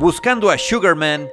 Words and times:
Buscando 0.00 0.48
a 0.48 0.56
Sugarman, 0.56 1.28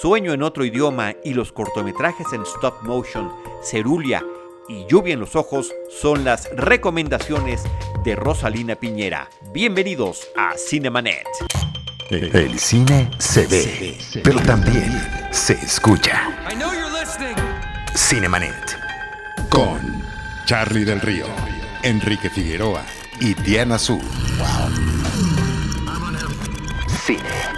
Sueño 0.00 0.32
en 0.32 0.42
otro 0.42 0.64
idioma 0.64 1.12
y 1.22 1.34
los 1.34 1.52
cortometrajes 1.52 2.26
en 2.32 2.40
stop 2.40 2.82
motion, 2.82 3.30
Cerulia 3.62 4.24
y 4.66 4.86
Lluvia 4.86 5.12
en 5.12 5.20
los 5.20 5.36
ojos 5.36 5.74
son 5.90 6.24
las 6.24 6.48
recomendaciones 6.56 7.64
de 8.04 8.16
Rosalina 8.16 8.76
Piñera. 8.76 9.28
Bienvenidos 9.52 10.26
a 10.38 10.54
Cinemanet. 10.56 11.26
El 12.08 12.58
cine 12.58 13.10
se 13.18 13.46
ve, 13.46 13.98
pero 14.24 14.40
también 14.40 14.90
se 15.30 15.52
escucha. 15.52 16.34
Cinemanet. 17.94 18.78
Con 19.50 20.02
Charlie 20.46 20.86
del 20.86 21.02
Río, 21.02 21.26
Enrique 21.82 22.30
Figueroa 22.30 22.86
y 23.20 23.34
Diana 23.34 23.78
Su. 23.78 24.00
Cine, 27.04 27.57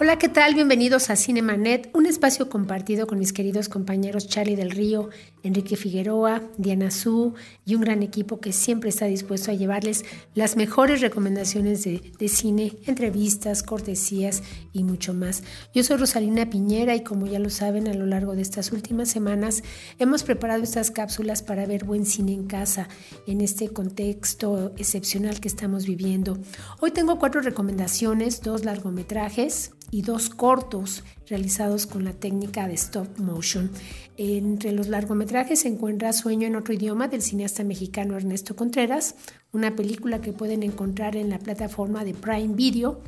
Hola, 0.00 0.16
¿qué 0.16 0.28
tal? 0.28 0.54
Bienvenidos 0.54 1.10
a 1.10 1.16
Cinemanet, 1.16 1.90
un 1.92 2.06
espacio 2.06 2.48
compartido 2.48 3.08
con 3.08 3.18
mis 3.18 3.32
queridos 3.32 3.68
compañeros 3.68 4.28
Charlie 4.28 4.54
del 4.54 4.70
Río, 4.70 5.08
Enrique 5.42 5.74
Figueroa, 5.74 6.40
Diana 6.56 6.92
Su 6.92 7.34
y 7.66 7.74
un 7.74 7.80
gran 7.80 8.04
equipo 8.04 8.38
que 8.38 8.52
siempre 8.52 8.90
está 8.90 9.06
dispuesto 9.06 9.50
a 9.50 9.54
llevarles 9.54 10.04
las 10.36 10.56
mejores 10.56 11.00
recomendaciones 11.00 11.82
de, 11.82 12.28
cine, 12.28 12.76
entrevistas, 12.86 13.64
cortesías 13.64 14.44
y 14.72 14.84
mucho 14.84 15.14
más. 15.14 15.42
Yo 15.74 15.82
soy 15.82 15.96
Rosalina 15.96 16.48
Piñera 16.48 16.94
y 16.94 17.02
como 17.02 17.26
ya 17.26 17.40
lo 17.40 17.50
saben, 17.50 17.88
a 17.88 17.94
lo 17.94 18.06
largo 18.06 18.36
de 18.36 18.42
estas 18.42 18.70
últimas 18.70 19.08
semanas 19.08 19.64
hemos 19.98 20.22
preparado 20.22 20.62
estas 20.62 20.92
cápsulas 20.92 21.42
para 21.42 21.66
ver 21.66 21.82
buen 21.82 22.06
cine 22.06 22.34
en 22.34 22.46
casa 22.46 22.88
en 23.26 23.40
este 23.40 23.70
contexto 23.70 24.72
excepcional 24.76 25.40
que 25.40 25.48
estamos 25.48 25.86
viviendo. 25.86 26.38
Hoy 26.78 26.92
tengo 26.92 27.18
cuatro 27.18 27.40
recomendaciones, 27.40 28.42
dos 28.42 28.64
largometrajes 28.64 29.72
y 29.90 30.02
dos 30.02 30.30
cortos 30.30 31.02
realizados 31.26 31.86
con 31.86 32.04
la 32.04 32.12
técnica 32.12 32.68
de 32.68 32.74
stop 32.74 33.18
motion. 33.18 33.70
Entre 34.16 34.70
los 34.72 34.88
largometrajes 34.88 35.60
se 35.60 35.68
encuentra 35.68 36.12
Sueño 36.12 36.46
en 36.46 36.56
otro 36.56 36.74
idioma 36.74 37.08
del 37.08 37.22
cineasta 37.22 37.64
mexicano 37.64 38.14
Ernesto 38.16 38.54
Contreras, 38.56 39.14
una 39.52 39.74
película 39.76 40.20
que 40.20 40.32
pueden 40.32 40.62
encontrar 40.62 41.16
en 41.16 41.30
la 41.30 41.38
plataforma 41.38 42.04
de 42.04 42.12
Prime 42.14 42.54
Video. 42.54 43.00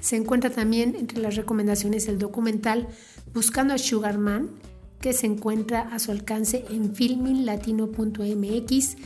Se 0.00 0.16
encuentra 0.16 0.50
también 0.50 0.94
entre 0.96 1.20
las 1.20 1.36
recomendaciones 1.36 2.08
el 2.08 2.18
documental 2.18 2.88
Buscando 3.34 3.74
a 3.74 3.78
Sugarman, 3.78 4.48
que 5.00 5.12
se 5.12 5.26
encuentra 5.26 5.82
a 5.92 5.98
su 5.98 6.10
alcance 6.10 6.64
en 6.70 6.94
filminlatino.mx, 6.94 8.96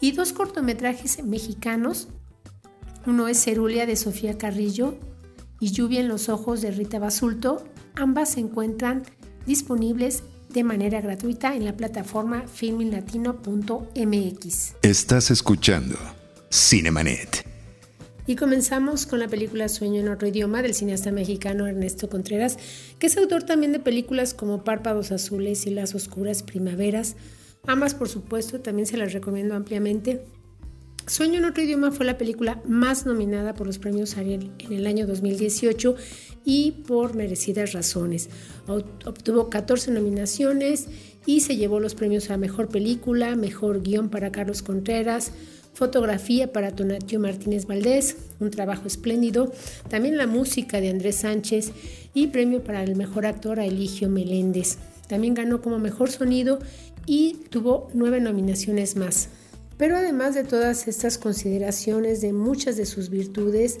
y 0.00 0.12
dos 0.12 0.32
cortometrajes 0.32 1.24
mexicanos. 1.24 2.08
Uno 3.06 3.28
es 3.28 3.42
Cerulia 3.42 3.86
de 3.86 3.96
Sofía 3.96 4.38
Carrillo 4.38 4.96
y 5.60 5.72
Lluvia 5.72 6.00
en 6.00 6.08
los 6.08 6.28
Ojos 6.28 6.60
de 6.60 6.70
Rita 6.70 6.98
Basulto. 6.98 7.64
Ambas 7.94 8.28
se 8.30 8.40
encuentran 8.40 9.04
disponibles 9.46 10.22
de 10.50 10.64
manera 10.64 11.00
gratuita 11.00 11.54
en 11.54 11.64
la 11.64 11.76
plataforma 11.76 12.42
filminlatino.mx. 12.46 14.74
Estás 14.82 15.30
escuchando 15.30 15.96
Cinemanet. 16.50 17.46
Y 18.26 18.36
comenzamos 18.36 19.06
con 19.06 19.20
la 19.20 19.28
película 19.28 19.70
Sueño 19.70 20.00
en 20.00 20.10
otro 20.10 20.28
idioma 20.28 20.60
del 20.60 20.74
cineasta 20.74 21.10
mexicano 21.10 21.66
Ernesto 21.66 22.10
Contreras, 22.10 22.58
que 22.98 23.06
es 23.06 23.16
autor 23.16 23.44
también 23.44 23.72
de 23.72 23.80
películas 23.80 24.34
como 24.34 24.64
Párpados 24.64 25.12
Azules 25.12 25.64
y 25.66 25.70
Las 25.70 25.94
Oscuras 25.94 26.42
Primaveras. 26.42 27.16
Ambas, 27.66 27.94
por 27.94 28.10
supuesto, 28.10 28.60
también 28.60 28.86
se 28.86 28.98
las 28.98 29.14
recomiendo 29.14 29.54
ampliamente. 29.54 30.26
Sueño 31.08 31.38
en 31.38 31.46
otro 31.46 31.62
idioma 31.62 31.90
fue 31.90 32.04
la 32.04 32.18
película 32.18 32.60
más 32.66 33.06
nominada 33.06 33.54
por 33.54 33.66
los 33.66 33.78
premios 33.78 34.18
Ariel 34.18 34.52
en 34.58 34.74
el 34.74 34.86
año 34.86 35.06
2018 35.06 35.96
y 36.44 36.72
por 36.86 37.14
merecidas 37.14 37.72
razones. 37.72 38.28
Obtuvo 38.66 39.48
14 39.48 39.90
nominaciones 39.90 40.86
y 41.24 41.40
se 41.40 41.56
llevó 41.56 41.80
los 41.80 41.94
premios 41.94 42.30
a 42.30 42.36
Mejor 42.36 42.68
Película, 42.68 43.36
Mejor 43.36 43.82
Guión 43.82 44.10
para 44.10 44.30
Carlos 44.32 44.60
Contreras, 44.60 45.32
Fotografía 45.72 46.52
para 46.52 46.76
Tonatio 46.76 47.20
Martínez 47.20 47.64
Valdés, 47.66 48.16
un 48.38 48.50
trabajo 48.50 48.86
espléndido, 48.86 49.50
también 49.88 50.18
la 50.18 50.26
música 50.26 50.78
de 50.82 50.90
Andrés 50.90 51.16
Sánchez 51.16 51.72
y 52.12 52.26
premio 52.26 52.62
para 52.62 52.82
el 52.82 52.96
Mejor 52.96 53.24
Actor 53.24 53.60
a 53.60 53.64
Eligio 53.64 54.10
Meléndez. 54.10 54.76
También 55.08 55.32
ganó 55.32 55.62
como 55.62 55.78
Mejor 55.78 56.10
Sonido 56.10 56.58
y 57.06 57.38
tuvo 57.48 57.88
nueve 57.94 58.20
nominaciones 58.20 58.96
más. 58.96 59.30
Pero 59.78 59.96
además 59.96 60.34
de 60.34 60.44
todas 60.44 60.88
estas 60.88 61.16
consideraciones 61.16 62.20
de 62.20 62.32
muchas 62.32 62.76
de 62.76 62.84
sus 62.84 63.08
virtudes, 63.08 63.78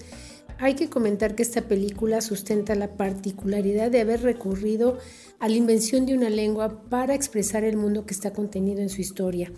hay 0.58 0.74
que 0.74 0.88
comentar 0.88 1.34
que 1.34 1.42
esta 1.42 1.62
película 1.62 2.20
sustenta 2.20 2.74
la 2.74 2.96
particularidad 2.96 3.90
de 3.90 4.00
haber 4.00 4.22
recurrido 4.22 4.98
a 5.38 5.48
la 5.48 5.56
invención 5.56 6.06
de 6.06 6.14
una 6.14 6.30
lengua 6.30 6.82
para 6.88 7.14
expresar 7.14 7.64
el 7.64 7.76
mundo 7.76 8.06
que 8.06 8.14
está 8.14 8.32
contenido 8.32 8.80
en 8.80 8.88
su 8.88 9.00
historia. 9.00 9.52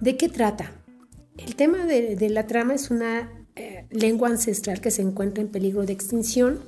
¿De 0.00 0.16
qué 0.16 0.28
trata? 0.28 0.72
El 1.36 1.54
tema 1.54 1.84
de, 1.84 2.16
la 2.30 2.46
trama 2.46 2.74
es 2.74 2.90
una 2.90 3.46
eh, 3.56 3.86
lengua 3.90 4.28
ancestral 4.28 4.80
que 4.80 4.90
se 4.90 5.02
encuentra 5.02 5.42
en 5.42 5.48
peligro 5.48 5.84
de 5.84 5.92
extinción, 5.92 6.60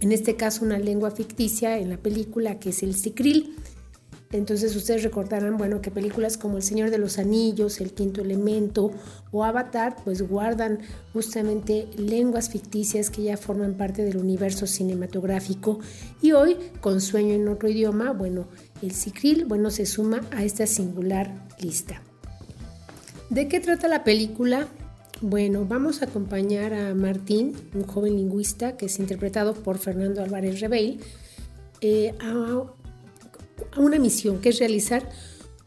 en 0.00 0.12
este 0.12 0.36
caso 0.36 0.64
una 0.64 0.78
lengua 0.78 1.10
ficticia 1.10 1.78
en 1.78 1.90
la 1.90 1.96
película 1.96 2.58
que 2.58 2.70
es 2.70 2.82
el 2.82 2.94
sicril. 2.94 3.56
Entonces 4.30 4.76
ustedes 4.76 5.02
recordarán, 5.02 5.56
bueno, 5.56 5.80
que 5.80 5.90
películas 5.90 6.36
como 6.36 6.58
El 6.58 6.62
Señor 6.62 6.90
de 6.90 6.98
los 6.98 7.18
Anillos, 7.18 7.80
El 7.80 7.92
Quinto 7.92 8.20
Elemento 8.20 8.90
o 9.30 9.44
Avatar, 9.44 9.96
pues 10.04 10.20
guardan 10.22 10.80
justamente 11.14 11.88
lenguas 11.96 12.50
ficticias 12.50 13.08
que 13.08 13.22
ya 13.22 13.38
forman 13.38 13.74
parte 13.74 14.04
del 14.04 14.18
universo 14.18 14.66
cinematográfico. 14.66 15.80
Y 16.20 16.32
hoy, 16.32 16.56
con 16.80 17.00
Sueño 17.00 17.34
en 17.34 17.48
otro 17.48 17.68
idioma, 17.70 18.12
bueno, 18.12 18.48
el 18.82 18.92
Sicril, 18.92 19.46
bueno, 19.46 19.70
se 19.70 19.86
suma 19.86 20.20
a 20.30 20.44
esta 20.44 20.66
singular 20.66 21.46
lista. 21.58 22.02
¿De 23.30 23.48
qué 23.48 23.60
trata 23.60 23.88
la 23.88 24.04
película? 24.04 24.68
Bueno, 25.20 25.64
vamos 25.64 26.02
a 26.02 26.04
acompañar 26.04 26.74
a 26.74 26.94
Martín, 26.94 27.54
un 27.74 27.84
joven 27.84 28.14
lingüista 28.16 28.76
que 28.76 28.86
es 28.86 28.98
interpretado 28.98 29.54
por 29.54 29.78
Fernando 29.78 30.22
Álvarez 30.22 30.60
Rebeil, 30.60 31.00
eh, 31.80 32.14
una 33.76 33.98
misión 33.98 34.40
que 34.40 34.50
es 34.50 34.58
realizar 34.58 35.08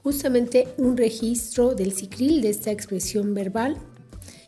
justamente 0.04 0.68
un 0.78 0.98
registro 0.98 1.76
del 1.76 1.94
cicril, 1.94 2.42
de 2.42 2.50
esta 2.50 2.72
expresión 2.72 3.34
verbal, 3.34 3.78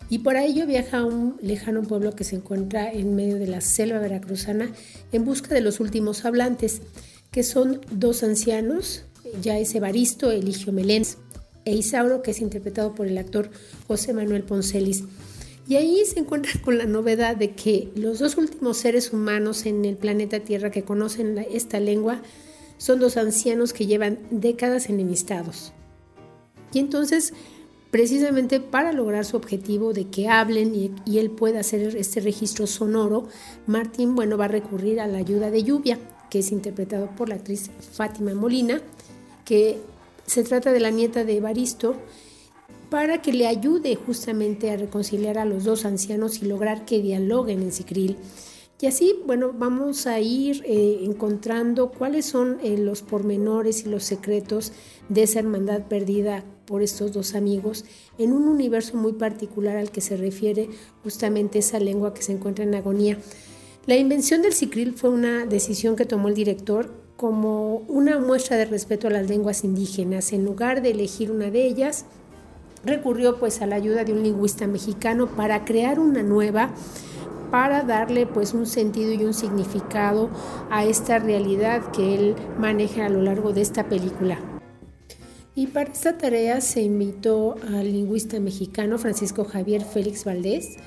y 0.10 0.20
para 0.20 0.46
ello 0.46 0.68
viaja 0.68 1.00
a 1.00 1.06
un 1.06 1.38
lejano 1.42 1.82
pueblo 1.84 2.16
que 2.16 2.24
se 2.24 2.36
encuentra 2.36 2.92
en 2.92 3.16
medio 3.16 3.40
de 3.40 3.48
la 3.48 3.62
selva 3.62 4.00
veracruzana 4.00 4.72
en 5.12 5.26
busca 5.26 5.54
de 5.56 5.62
los 5.62 5.80
últimos 5.80 6.26
hablantes, 6.26 6.82
que 7.32 7.44
son 7.44 7.82
dos 7.92 8.24
ancianos, 8.24 9.06
ya 9.42 9.58
es 9.58 9.74
Evaristo 9.74 10.30
Eligio 10.30 10.72
Meléndez 10.72 11.18
e 11.66 11.76
Isauro, 11.76 12.22
que 12.22 12.32
es 12.32 12.42
interpretado 12.42 12.94
por 12.94 13.08
el 13.08 13.18
actor 13.18 13.50
José 13.88 14.14
Manuel 14.14 14.44
Poncelis. 14.44 15.04
Y 15.68 15.78
ahí 15.78 16.04
se 16.06 16.20
encuentra 16.20 16.52
con 16.62 16.78
la 16.78 16.86
novedad 16.86 17.38
de 17.38 17.52
que 17.56 17.90
los 17.96 18.20
dos 18.20 18.38
últimos 18.38 18.78
seres 18.78 19.14
humanos 19.14 19.66
en 19.66 19.86
el 19.86 19.96
planeta 19.96 20.42
Tierra 20.42 20.72
que 20.72 20.84
conocen 20.84 21.38
esta 21.52 21.80
lengua 21.80 22.22
son 22.84 23.00
dos 23.00 23.16
ancianos 23.16 23.72
que 23.72 23.86
llevan 23.86 24.20
décadas 24.30 24.90
enemistados. 24.90 25.72
Y 26.74 26.80
entonces, 26.80 27.34
precisamente 27.92 28.60
para 28.60 28.92
lograr 28.92 29.24
su 29.24 29.38
objetivo 29.38 29.94
de 29.94 30.10
que 30.10 30.28
hablen 30.28 30.76
y, 30.76 31.18
él 31.18 31.32
pueda 31.32 31.62
hacer 31.62 31.96
este 31.96 32.20
registro 32.20 32.68
sonoro, 32.68 33.30
Martín, 33.68 34.16
bueno, 34.16 34.38
va 34.38 34.46
a 34.46 34.50
recurrir 34.50 35.00
a 35.00 35.08
la 35.08 35.20
ayuda 35.20 35.50
de 35.50 35.64
Lluvia, 35.64 35.98
que 36.30 36.40
es 36.40 36.52
interpretado 36.52 37.10
por 37.16 37.30
la 37.30 37.36
actriz 37.36 37.72
Fátima 37.94 38.34
Molina, 38.34 38.82
que 39.46 39.80
se 40.26 40.44
trata 40.44 40.74
de 40.74 40.82
la 40.82 40.90
nieta 40.90 41.24
de 41.24 41.38
Evaristo, 41.38 41.96
para 42.90 43.22
que 43.22 43.32
le 43.32 43.48
ayude 43.48 43.96
justamente 43.96 44.72
a 44.72 44.76
reconciliar 44.76 45.38
a 45.38 45.46
los 45.46 45.64
dos 45.64 45.86
ancianos 45.86 46.42
y 46.42 46.48
lograr 46.48 46.84
que 46.84 47.02
dialoguen 47.02 47.62
en 47.62 47.72
Sicril. 47.72 48.18
Y 48.82 48.88
así, 48.88 49.16
bueno, 49.26 49.54
vamos 49.54 50.08
a 50.08 50.20
ir 50.20 50.62
eh, 50.66 51.00
encontrando 51.04 51.92
cuáles 51.92 52.26
son 52.26 52.58
eh, 52.62 52.78
los 52.78 53.02
pormenores 53.02 53.86
y 53.86 53.90
los 53.90 54.04
secretos 54.04 54.74
de 55.08 55.24
esa 55.24 55.40
hermandad 55.40 55.88
perdida 55.88 56.44
por 56.66 56.82
estos 56.82 57.14
dos 57.14 57.36
amigos 57.36 57.86
en 58.18 58.34
un 58.34 58.48
universo 58.48 58.98
muy 58.98 59.14
particular 59.14 59.78
al 59.78 59.92
que 59.92 60.02
se 60.02 60.18
refiere 60.18 60.70
justamente 61.04 61.60
esa 61.60 61.80
lengua 61.80 62.14
que 62.14 62.24
se 62.24 62.34
encuentra 62.34 62.66
en 62.66 62.76
agonía. 62.76 63.18
La 63.86 63.96
invención 63.96 64.42
del 64.42 64.54
cicril 64.54 64.94
fue 64.94 65.10
una 65.10 65.46
decisión 65.46 65.96
que 65.96 66.06
tomó 66.06 66.30
el 66.30 66.36
director 66.36 66.92
como 67.16 67.78
una 67.88 68.20
muestra 68.20 68.58
de 68.58 68.66
respeto 68.66 69.08
a 69.08 69.12
las 69.12 69.30
lenguas 69.30 69.64
indígenas. 69.64 70.34
En 70.34 70.46
lugar 70.46 70.82
de 70.82 70.92
elegir 70.92 71.32
una 71.32 71.52
de 71.52 71.66
ellas, 71.66 72.06
recurrió 72.86 73.40
pues 73.40 73.62
a 73.62 73.66
la 73.66 73.76
ayuda 73.76 74.04
de 74.04 74.14
un 74.14 74.24
lingüista 74.24 74.68
mexicano 74.68 75.28
para 75.28 75.64
crear 75.66 76.00
una 76.00 76.24
nueva 76.24 76.74
para 77.54 77.84
darle 77.84 78.26
pues 78.26 78.56
un 78.56 78.66
sentido 78.66 79.14
y 79.14 79.24
un 79.24 79.36
significado 79.36 80.32
a 80.72 80.86
esta 80.86 81.20
realidad 81.20 81.92
que 81.92 82.16
él 82.16 82.36
maneja 82.58 83.06
a 83.06 83.10
lo 83.10 83.22
largo 83.22 83.54
de 83.54 83.62
esta 83.62 83.88
película. 83.88 84.40
Y 85.54 85.68
para 85.68 85.92
esta 85.92 86.18
tarea 86.18 86.62
se 86.62 86.82
invitó 86.82 87.58
al 87.72 87.94
lingüista 87.94 88.40
mexicano 88.40 88.98
Francisco 88.98 89.46
Javier 89.46 89.84
Félix 89.84 90.26
Valdés, 90.26 90.78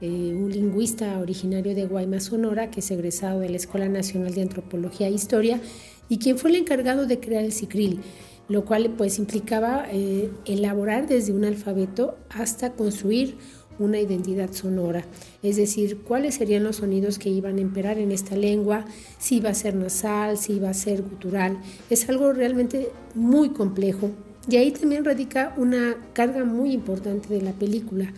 eh, 0.00 0.34
un 0.34 0.50
lingüista 0.50 1.18
originario 1.18 1.74
de 1.74 1.84
Guaymas, 1.84 2.24
Sonora, 2.24 2.70
que 2.70 2.80
es 2.80 2.90
egresado 2.90 3.40
de 3.40 3.50
la 3.50 3.56
Escuela 3.56 3.90
Nacional 3.90 4.32
de 4.32 4.40
Antropología 4.40 5.08
e 5.08 5.10
Historia 5.10 5.60
y 6.08 6.16
quien 6.16 6.38
fue 6.38 6.48
el 6.48 6.56
encargado 6.56 7.04
de 7.04 7.20
crear 7.20 7.44
el 7.44 7.52
CICRIL, 7.52 8.00
lo 8.48 8.64
cual 8.64 8.94
pues 8.96 9.18
implicaba 9.18 9.84
eh, 9.90 10.30
elaborar 10.46 11.06
desde 11.06 11.34
un 11.34 11.44
alfabeto 11.44 12.16
hasta 12.30 12.72
construir 12.72 13.36
una 13.78 14.00
identidad 14.00 14.52
sonora, 14.52 15.04
es 15.42 15.56
decir, 15.56 15.98
cuáles 15.98 16.36
serían 16.36 16.64
los 16.64 16.76
sonidos 16.76 17.18
que 17.18 17.30
iban 17.30 17.58
a 17.58 17.60
imperar 17.60 17.98
en 17.98 18.12
esta 18.12 18.36
lengua, 18.36 18.84
si 19.18 19.36
iba 19.36 19.50
a 19.50 19.54
ser 19.54 19.74
nasal, 19.74 20.38
si 20.38 20.54
iba 20.54 20.70
a 20.70 20.74
ser 20.74 21.02
gutural, 21.02 21.58
es 21.90 22.08
algo 22.08 22.32
realmente 22.32 22.90
muy 23.14 23.50
complejo. 23.50 24.10
Y 24.48 24.56
ahí 24.56 24.70
también 24.72 25.04
radica 25.04 25.54
una 25.56 25.96
carga 26.12 26.44
muy 26.44 26.72
importante 26.72 27.32
de 27.32 27.42
la 27.42 27.52
película, 27.52 28.12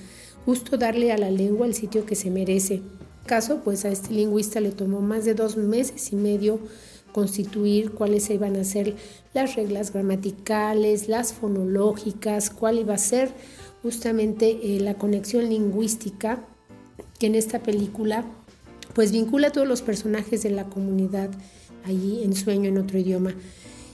justo 0.45 0.77
darle 0.77 1.13
a 1.13 1.19
la 1.19 1.31
lengua 1.31 1.67
el 1.67 1.75
sitio 1.75 2.05
que 2.05 2.17
se 2.17 2.31
merece. 2.31 2.75
En 2.75 2.83
caso, 3.27 3.61
pues 3.65 3.85
a 3.85 3.89
este 3.89 4.13
lingüista 4.13 4.61
le 4.61 4.71
tomó 4.71 5.01
más 5.01 5.25
de 5.25 5.35
dos 5.35 5.57
meses 5.57 6.13
y 6.13 6.17
medio 6.17 6.61
constituir 7.17 7.93
cuáles 7.93 8.29
iban 8.29 8.57
a 8.57 8.65
ser 8.65 8.95
las 9.33 9.57
reglas 9.57 9.91
gramaticales, 9.91 11.09
las 11.09 11.33
fonológicas, 11.33 12.51
cuál 12.51 12.79
iba 12.79 12.93
a 12.93 12.99
ser 12.99 13.31
justamente 13.87 14.59
eh, 14.65 14.81
la 14.81 14.95
conexión 14.95 15.49
lingüística 15.49 16.45
que 17.21 17.29
en 17.29 17.37
esta 17.37 17.61
película 17.61 18.25
pues 18.95 19.13
vincula 19.13 19.47
a 19.47 19.53
todos 19.53 19.69
los 19.69 19.81
personajes 19.81 20.43
de 20.43 20.51
la 20.51 20.65
comunidad 20.65 21.31
allí 21.85 22.25
en 22.25 22.35
sueño 22.35 22.69
en 22.69 22.79
otro 22.79 22.99
idioma. 22.99 23.37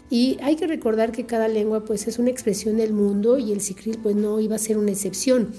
Y 0.08 0.38
hay 0.40 0.56
que 0.56 0.66
recordar 0.66 1.12
que 1.12 1.26
cada 1.26 1.46
lengua 1.46 1.84
pues 1.84 2.08
es 2.08 2.18
una 2.18 2.30
expresión 2.30 2.78
del 2.78 2.94
mundo 2.94 3.36
y 3.36 3.52
el 3.52 3.60
sicril 3.60 3.98
pues 4.02 4.16
no 4.16 4.40
iba 4.40 4.56
a 4.56 4.58
ser 4.58 4.78
una 4.78 4.92
excepción. 4.92 5.52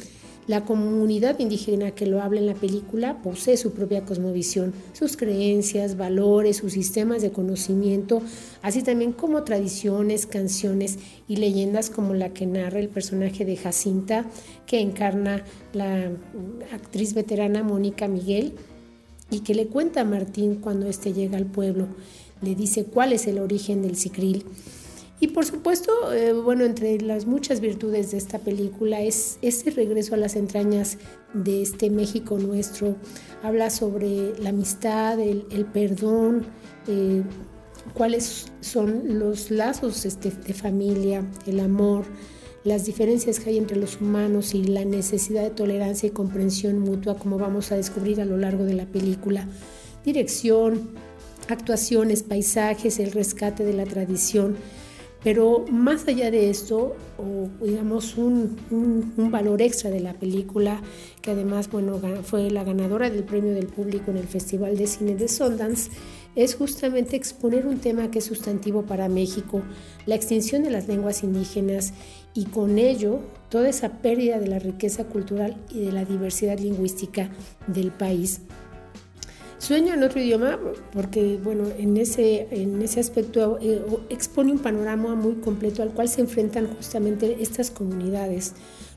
La 0.48 0.66
comunidad 0.66 1.40
indígena 1.40 1.92
que 1.92 2.06
lo 2.06 2.22
habla 2.22 2.40
en 2.40 2.48
la 2.48 2.54
película 2.54 3.22
posee 3.22 3.56
su 3.56 3.72
propia 3.72 4.04
cosmovisión, 4.04 4.74
sus 4.92 5.16
creencias, 5.16 5.96
valores, 5.96 6.58
sus 6.58 6.74
sistemas 6.74 7.22
de 7.22 7.32
conocimiento, 7.32 8.22
así 8.62 8.84
también 8.84 9.14
como 9.14 9.44
tradiciones, 9.44 10.26
canciones 10.26 11.00
y 11.30 11.38
leyendas 11.38 11.90
como 11.90 12.14
la 12.14 12.30
que 12.30 12.46
narra 12.46 12.80
el 12.80 12.90
personaje 12.90 13.46
de 13.46 13.56
Jacinta, 13.56 14.26
que 14.66 14.82
encarna 14.82 15.46
la 15.72 16.12
actriz 16.74 17.14
veterana 17.14 17.64
Mónica 17.64 18.08
Miguel, 18.10 18.54
y 19.34 19.40
que 19.40 19.56
le 19.56 19.68
cuenta 19.68 20.02
a 20.02 20.06
Martín 20.06 20.56
cuando 20.56 20.88
éste 20.88 21.14
llega 21.14 21.38
al 21.38 21.46
pueblo. 21.46 21.88
Le 22.42 22.54
dice 22.56 22.86
cuál 22.86 23.14
es 23.14 23.26
el 23.26 23.40
origen 23.40 23.82
del 23.82 23.96
cicril. 23.96 24.46
Y 25.24 25.30
por 25.30 25.46
supuesto, 25.46 26.14
eh, 26.14 26.34
bueno, 26.34 26.66
entre 26.66 27.00
las 27.00 27.26
muchas 27.26 27.62
virtudes 27.62 28.12
de 28.12 28.18
esta 28.18 28.40
película 28.40 29.00
es 29.00 29.38
ese 29.42 29.70
regreso 29.70 30.16
a 30.16 30.18
las 30.18 30.36
entrañas 30.36 30.98
de 31.34 31.62
este 31.62 31.90
México 31.90 32.38
nuestro. 32.38 32.98
Habla 33.42 33.70
sobre 33.70 34.38
la 34.38 34.50
amistad, 34.50 35.18
el, 35.22 35.66
perdón, 35.72 36.46
eh, 36.90 37.24
cuáles 37.94 38.52
son 38.60 39.18
los 39.18 39.50
lazos 39.50 40.06
este, 40.06 40.30
de 40.30 40.54
familia, 40.54 41.26
el 41.48 41.62
amor, 41.62 42.04
las 42.66 42.84
diferencias 42.84 43.40
que 43.40 43.52
hay 43.52 43.58
entre 43.58 43.78
los 43.78 44.02
humanos 44.02 44.54
y 44.54 44.66
la 44.66 44.84
necesidad 44.84 45.44
de 45.44 45.52
tolerancia 45.52 46.08
y 46.08 46.12
comprensión 46.12 46.80
mutua, 46.80 47.18
como 47.18 47.38
vamos 47.38 47.72
a 47.72 47.78
descubrir 47.78 48.20
a 48.20 48.26
lo 48.26 48.36
largo 48.36 48.66
de 48.66 48.74
la 48.74 48.88
película. 48.88 49.48
Dirección, 50.04 50.90
actuaciones, 51.48 52.24
paisajes, 52.24 53.00
el 53.00 53.14
rescate 53.14 53.64
de 53.64 53.72
la 53.72 53.86
tradición 53.86 54.58
pero 55.24 55.66
más 55.72 56.08
allá 56.08 56.32
de 56.32 56.50
esto, 56.50 56.96
o 57.18 57.66
digamos 57.66 58.18
un, 58.18 58.58
valor 59.32 59.62
extra 59.62 59.90
de 59.90 60.02
la 60.02 60.14
película, 60.14 60.82
que 61.22 61.32
además 61.32 61.70
bueno, 61.72 62.00
fue 62.24 62.50
la 62.52 62.64
ganadora 62.64 63.10
del 63.10 63.24
premio 63.24 63.54
del 63.54 63.68
público 63.68 64.12
en 64.12 64.18
el 64.18 64.28
Festival 64.28 64.78
de 64.78 64.88
Cine 64.88 65.16
de 65.16 65.28
Sundance, 65.28 65.92
es 66.36 66.56
justamente 66.56 67.16
exponer 67.16 67.68
un 67.68 67.78
tema 67.78 68.10
que 68.10 68.20
es 68.20 68.26
sustantivo 68.26 68.84
para 68.84 69.08
México, 69.08 69.62
la 70.06 70.16
extinción 70.16 70.64
de 70.64 70.72
las 70.72 70.88
lenguas 70.88 71.24
indígenas 71.24 71.94
y 72.34 72.46
con 72.46 72.80
ello 72.80 73.20
toda 73.50 73.70
esa 73.70 74.02
pérdida 74.02 74.40
de 74.40 74.48
la 74.48 74.60
riqueza 74.60 75.06
cultural 75.06 75.56
y 75.70 75.86
de 75.86 75.92
la 75.92 76.06
diversidad 76.06 76.58
lingüística 76.58 77.30
del 77.68 77.92
país. 77.92 78.42
Sueño 79.64 79.94
en 79.94 80.04
otro 80.04 80.20
idioma 80.20 80.60
porque, 80.92 81.40
bueno, 81.42 81.64
en 81.78 81.96
ese, 81.96 82.50
en 82.52 82.82
ese 82.82 83.00
aspecto 83.00 83.58
eh, 83.62 83.82
expone 84.10 84.52
un 84.52 84.60
panorama 84.60 85.16
muy 85.16 85.36
completo 85.36 85.82
al 85.82 85.92
cual 85.92 86.10
se 86.10 86.20
enfrentan 86.20 86.68
justamente 86.68 87.38
estas 87.40 87.72
comunidades. 87.72 88.56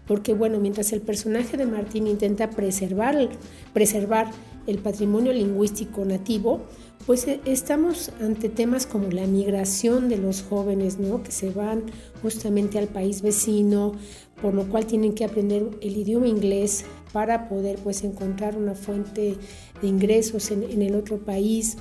Porque, 0.09 0.35
bueno, 0.35 0.59
mientras 0.59 0.93
el 0.93 1.03
personaje 1.03 1.57
de 1.57 1.67
Martín 1.67 2.09
intenta 2.09 2.51
preservar, 2.51 3.29
preservar 3.73 4.33
el 4.67 4.79
patrimonio 4.79 5.33
lingüístico 5.33 6.05
nativo, 6.05 6.63
pues 7.05 7.27
eh, 7.29 7.41
estamos 7.45 8.11
ante 8.21 8.49
temas 8.49 8.87
como 8.87 9.11
la 9.11 9.27
migración 9.27 10.09
de 10.09 10.17
los 10.17 10.43
jóvenes, 10.43 10.99
¿no? 10.99 11.23
Que 11.23 11.31
se 11.31 11.51
van 11.51 11.85
justamente 12.23 12.79
al 12.79 12.89
país 12.89 13.23
vecino, 13.23 13.93
por 14.41 14.55
lo 14.55 14.69
cual 14.69 14.87
tienen 14.87 15.15
que 15.15 15.25
aprender 15.25 15.71
el 15.81 15.97
idioma 15.97 16.29
inglés 16.29 16.85
para 17.13 17.49
poder 17.49 17.79
pues 17.79 18.05
encontrar 18.05 18.57
una 18.57 18.75
fuente 18.75 19.37
de 19.81 19.89
ingresos 19.89 20.51
en, 20.51 20.83
el 20.83 20.95
otro 20.95 21.19
país, 21.19 21.77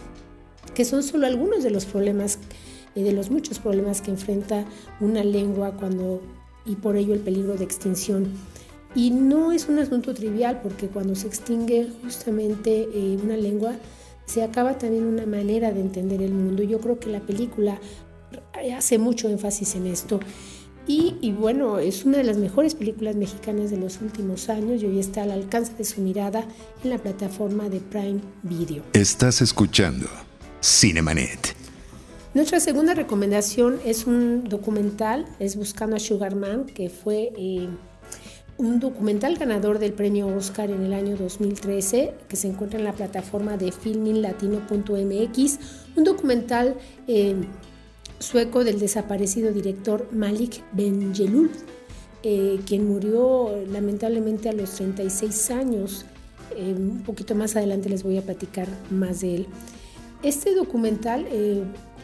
que 0.73 0.85
son 0.85 1.03
solo 1.03 1.27
algunos 1.27 1.63
de 1.63 1.71
los 1.71 1.85
problemas, 1.85 2.39
eh, 2.95 3.03
de 3.03 3.11
los 3.11 3.31
muchos 3.31 3.59
problemas 3.59 4.01
que 4.01 4.11
enfrenta 4.11 4.65
una 4.99 5.23
lengua 5.23 5.75
cuando 5.75 6.21
y 6.65 6.75
por 6.75 6.97
ello 6.97 7.13
el 7.13 7.19
peligro 7.19 7.55
de 7.55 7.63
extinción. 7.63 8.31
Y 8.95 9.11
no 9.11 9.51
es 9.51 9.67
un 9.67 9.77
asunto 9.79 10.13
trivial 10.13 10.61
porque 10.63 10.87
cuando 10.87 11.15
se 11.15 11.27
extingue 11.27 11.89
justamente 12.01 12.87
eh, 12.93 13.17
una 13.21 13.35
lengua, 13.35 13.75
se 14.25 14.43
acaba 14.43 14.77
también 14.77 15.05
una 15.05 15.25
manera 15.25 15.71
de 15.71 15.81
entender 15.81 16.21
el 16.21 16.33
mundo. 16.33 16.63
Yo 16.63 16.79
creo 16.79 16.99
que 16.99 17.09
la 17.09 17.19
película 17.19 17.79
hace 18.75 18.97
mucho 18.97 19.29
énfasis 19.29 19.75
en 19.75 19.87
esto. 19.87 20.19
Y, 20.87 21.31
bueno, 21.31 21.79
es 21.79 22.05
una 22.05 22.19
de 22.19 22.23
las 22.23 22.37
mejores 22.37 22.75
películas 22.75 23.15
mexicanas 23.15 23.71
de 23.71 23.77
los 23.77 24.01
últimos 24.01 24.49
años 24.49 24.83
y 24.83 24.85
hoy 24.85 24.99
está 24.99 25.23
al 25.23 25.31
alcance 25.31 25.73
de 25.73 25.83
su 25.83 25.99
mirada 25.99 26.45
en 26.83 26.91
la 26.91 26.99
plataforma 26.99 27.69
de 27.69 27.79
Prime 27.79 28.21
Video. 28.43 28.83
Estás 28.93 29.41
escuchando 29.41 30.05
Cinemanet. 30.61 31.55
Nuestra 32.35 32.59
segunda 32.59 32.93
recomendación 32.93 33.79
es 33.83 34.05
un 34.05 34.43
documental, 34.43 35.25
es 35.39 35.55
Buscando 35.55 35.95
a 35.95 35.99
Sugarman, 35.99 36.65
que 36.65 36.89
fue 36.89 37.31
eh, 37.35 37.67
un 38.57 38.79
documental 38.79 39.37
ganador 39.37 39.79
del 39.79 39.93
premio 39.93 40.27
Oscar 40.27 40.71
en 40.71 40.83
el 40.83 40.93
año 40.93 41.17
2013, 41.17 42.13
que 42.27 42.35
se 42.35 42.47
encuentra 42.47 42.79
en 42.79 42.85
la 42.85 42.93
plataforma 42.93 43.57
de 43.57 43.71
filminlatino.mx, 43.71 45.59
un 45.95 46.03
documental... 46.03 46.75
Eh, 47.07 47.35
sueco 48.19 48.63
del 48.63 48.79
desaparecido 48.79 49.51
director 49.51 50.07
Malik 50.11 50.63
Benjelul, 50.71 51.51
eh, 52.23 52.59
quien 52.65 52.87
murió 52.87 53.51
lamentablemente 53.71 54.49
a 54.49 54.53
los 54.53 54.71
36 54.71 55.51
años. 55.51 56.05
Eh, 56.55 56.73
un 56.77 57.03
poquito 57.03 57.35
más 57.35 57.55
adelante 57.55 57.89
les 57.89 58.03
voy 58.03 58.17
a 58.17 58.21
platicar 58.21 58.67
más 58.89 59.21
de 59.21 59.35
él. 59.35 59.47
Este 60.23 60.55
documental, 60.55 61.27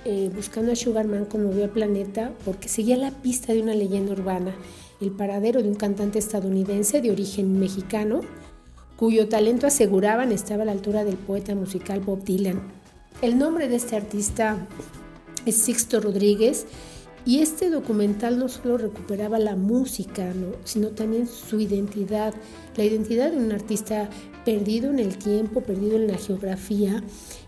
eh, 0.06 0.32
Buscando 0.34 0.72
a 0.72 0.76
Sugarman, 0.76 1.26
conmovió 1.26 1.64
al 1.64 1.70
planeta 1.70 2.32
porque 2.46 2.70
seguía 2.70 2.98
la 2.98 3.12
pista 3.12 3.54
de 3.54 3.62
una 3.62 3.76
leyenda 3.76 4.14
urbana, 4.14 4.56
el 5.00 5.12
paradero 5.12 5.62
de 5.62 5.70
un 5.70 5.76
cantante 5.76 6.20
estadounidense 6.20 7.02
de 7.02 7.12
origen 7.12 7.60
mexicano, 7.60 8.22
cuyo 8.98 9.28
talento 9.30 9.68
aseguraban 9.68 10.32
estaba 10.32 10.64
a 10.64 10.66
la 10.66 10.72
altura 10.72 11.04
del 11.04 11.18
poeta 11.18 11.56
musical 11.56 12.00
Bob 12.02 12.24
Dylan. 12.24 12.62
El 13.22 13.38
nombre 13.38 13.68
de 13.68 13.76
este 13.76 13.96
artista 13.96 14.68
es 15.46 15.56
Sixto 15.56 16.00
Rodríguez. 16.00 16.66
Y 17.26 17.40
este 17.40 17.70
documental 17.70 18.40
no 18.40 18.50
solo 18.50 18.78
recuperaba 18.78 19.38
la 19.38 19.56
música, 19.56 20.34
sino 20.64 20.90
también 20.90 21.28
su 21.28 21.60
identidad, 21.60 22.34
la 22.76 22.84
identidad 22.84 23.32
de 23.32 23.38
un 23.38 23.52
artista 23.52 24.10
perdido 24.44 24.90
en 24.90 24.98
el 24.98 25.18
tiempo, 25.18 25.62
perdido 25.62 25.98
en 25.98 26.08
la 26.08 26.18
geografía, 26.18 27.04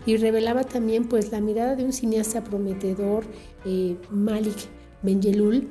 y 0.06 0.16
revelaba 0.16 0.62
también 0.62 1.08
pues 1.08 1.32
la 1.32 1.40
mirada 1.40 1.74
de 1.74 1.84
un 1.84 1.92
cineasta 1.92 2.44
prometedor, 2.44 3.24
eh, 3.64 3.96
Malik 4.10 4.56
Benjelul, 5.02 5.68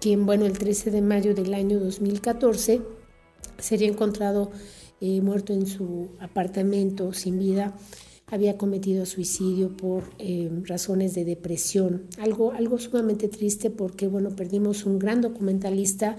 quien 0.00 0.26
bueno, 0.26 0.46
el 0.46 0.56
13 0.56 0.92
de 0.92 1.02
mayo 1.02 1.34
del 1.34 1.52
año 1.52 1.80
2014 1.80 2.82
sería 3.58 3.88
encontrado 3.88 4.52
eh, 5.00 5.20
muerto 5.20 5.52
en 5.52 5.66
su 5.66 6.08
apartamento 6.20 7.12
sin 7.12 7.38
vida 7.38 7.74
había 8.30 8.56
cometido 8.56 9.06
suicidio 9.06 9.76
por 9.76 10.04
eh, 10.18 10.50
razones 10.64 11.14
de 11.14 11.24
depresión. 11.24 12.04
Algo, 12.18 12.52
algo 12.52 12.78
sumamente 12.78 13.28
triste 13.28 13.70
porque, 13.70 14.06
bueno, 14.06 14.30
perdimos 14.30 14.86
un 14.86 14.98
gran 14.98 15.20
documentalista 15.20 16.16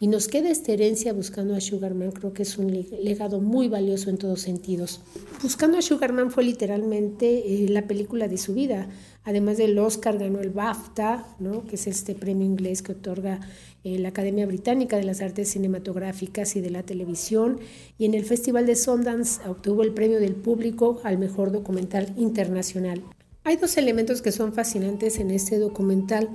y 0.00 0.08
nos 0.08 0.26
queda 0.26 0.50
esta 0.50 0.72
herencia 0.72 1.12
buscando 1.12 1.54
a 1.54 1.60
Sugarman, 1.60 2.10
creo 2.10 2.32
que 2.32 2.42
es 2.42 2.58
un 2.58 2.72
legado 3.02 3.40
muy 3.40 3.68
valioso 3.68 4.10
en 4.10 4.18
todos 4.18 4.40
sentidos. 4.40 5.00
Buscando 5.42 5.78
a 5.78 5.82
Sugarman 5.82 6.30
fue 6.30 6.44
literalmente 6.44 7.64
eh, 7.64 7.68
la 7.68 7.86
película 7.86 8.26
de 8.26 8.36
su 8.36 8.54
vida. 8.54 8.88
Además 9.22 9.56
del 9.56 9.78
Oscar 9.78 10.18
ganó 10.18 10.40
el 10.40 10.50
BAFTA, 10.50 11.36
¿no? 11.38 11.64
que 11.66 11.76
es 11.76 11.86
este 11.86 12.14
premio 12.14 12.44
inglés 12.44 12.82
que 12.82 12.92
otorga 12.92 13.40
eh, 13.84 13.98
la 13.98 14.08
Academia 14.08 14.46
Británica 14.46 14.96
de 14.96 15.04
las 15.04 15.20
Artes 15.20 15.50
Cinematográficas 15.50 16.56
y 16.56 16.60
de 16.60 16.70
la 16.70 16.82
Televisión, 16.82 17.60
y 17.96 18.04
en 18.04 18.14
el 18.14 18.24
Festival 18.24 18.66
de 18.66 18.76
Sundance 18.76 19.40
obtuvo 19.48 19.82
el 19.82 19.94
premio 19.94 20.18
del 20.18 20.34
público 20.34 21.00
al 21.04 21.18
mejor 21.18 21.52
documental 21.52 22.12
internacional. 22.16 23.02
Hay 23.44 23.56
dos 23.56 23.76
elementos 23.76 24.22
que 24.22 24.32
son 24.32 24.54
fascinantes 24.54 25.18
en 25.18 25.30
este 25.30 25.58
documental. 25.58 26.30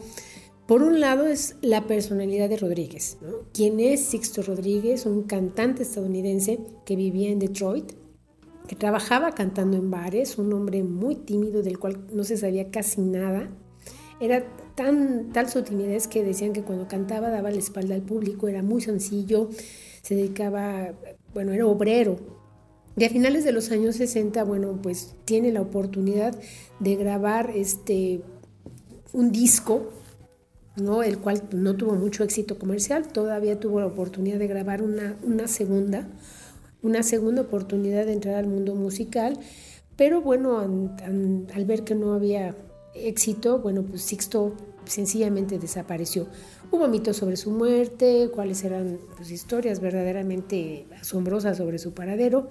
Por 0.70 0.84
un 0.84 1.00
lado 1.00 1.26
es 1.26 1.56
la 1.64 1.88
personalidad 1.88 2.48
de 2.48 2.56
Rodríguez. 2.56 3.18
¿Quién 3.54 3.80
es 3.80 4.02
Sixto 4.02 4.44
Rodríguez? 4.44 5.08
Un 5.08 5.24
cantante 5.24 5.82
estadounidense 5.82 6.60
que 6.86 6.96
vivía 6.96 7.32
en 7.32 7.40
Detroit, 7.40 7.94
que 8.68 8.76
trabajaba 8.76 9.32
cantando 9.32 9.78
en 9.78 9.90
bares, 9.90 10.38
un 10.38 10.54
hombre 10.54 10.84
muy 10.84 11.16
tímido 11.16 11.64
del 11.64 11.80
cual 11.80 12.06
no 12.14 12.24
se 12.24 12.38
sabía 12.38 12.70
casi 12.70 13.02
nada. 13.02 13.50
Era 14.22 14.46
tan, 14.76 15.34
tal 15.34 15.50
su 15.50 15.64
timidez 15.64 16.08
que 16.08 16.24
decían 16.24 16.54
que 16.54 16.62
cuando 16.62 16.88
cantaba 16.88 17.32
daba 17.32 17.50
la 17.50 17.58
espalda 17.58 17.96
al 17.96 18.04
público, 18.04 18.48
era 18.48 18.62
muy 18.62 18.82
sencillo, 18.82 19.50
se 20.04 20.14
dedicaba, 20.14 20.94
bueno, 21.34 21.52
era 21.52 21.66
obrero. 21.66 22.18
Y 22.96 23.06
a 23.06 23.10
finales 23.10 23.44
de 23.44 23.54
los 23.54 23.72
años 23.72 23.96
60, 23.96 24.44
bueno, 24.44 24.80
pues 24.84 25.16
tiene 25.26 25.52
la 25.52 25.62
oportunidad 25.62 26.40
de 26.80 26.96
grabar 26.96 27.54
este, 27.56 28.22
un 29.14 29.32
disco 29.32 29.94
¿no? 30.81 31.03
el 31.03 31.19
cual 31.19 31.43
no 31.51 31.75
tuvo 31.75 31.95
mucho 31.95 32.24
éxito 32.24 32.57
comercial, 32.57 33.07
todavía 33.07 33.59
tuvo 33.59 33.79
la 33.79 33.88
oportunidad 33.88 34.39
de 34.39 34.48
grabar 34.48 34.81
una, 34.81 35.17
una 35.24 35.48
segunda, 35.48 36.07
una 36.81 37.03
segunda 37.03 37.41
oportunidad 37.41 38.05
de 38.05 38.13
entrar 38.13 38.36
al 38.36 38.48
mundo 38.48 38.75
musical, 38.75 39.39
pero 39.95 40.21
bueno, 40.21 40.59
al 40.59 41.65
ver 41.65 41.83
que 41.83 41.95
no 41.95 42.13
había 42.13 42.55
éxito, 42.93 43.59
bueno, 43.59 43.83
pues 43.83 44.01
Sixto 44.01 44.55
sencillamente 44.86 45.59
desapareció. 45.59 46.27
Hubo 46.71 46.88
mitos 46.88 47.17
sobre 47.17 47.38
su 47.38 47.51
muerte, 47.51 48.29
cuáles 48.33 48.63
eran 48.63 49.00
pues, 49.17 49.31
historias 49.31 49.79
verdaderamente 49.79 50.88
asombrosas 51.00 51.57
sobre 51.57 51.79
su 51.79 51.93
paradero. 51.93 52.48